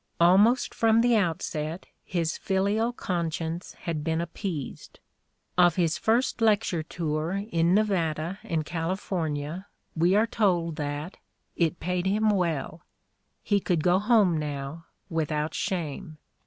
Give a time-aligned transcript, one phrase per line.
[0.19, 4.99] Almost from the outset his filial conscience had been appeased:
[5.59, 11.17] of his first lecture tour in Nevada and Cali fornia we are told that
[11.55, 12.81] "it paid him well;
[13.43, 16.17] he could go home now, without shame."